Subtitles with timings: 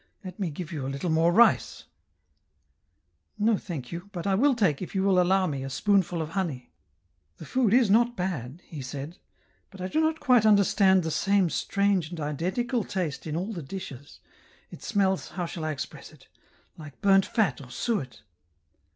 [0.25, 1.83] Let me give you a little more rice."
[3.39, 3.51] EN ROUTE.
[3.51, 6.23] l6l" No, thank you, but I will take, if you will allow me, a spoonful
[6.23, 6.71] of honey."
[7.37, 9.19] The food is not bad," he said,"
[9.69, 13.61] but I do not quite understand the same strange and identical taste in all the
[13.61, 14.21] dishes;
[14.71, 16.27] it smells, how shall I express it?
[16.79, 18.23] like burnt fat or suet."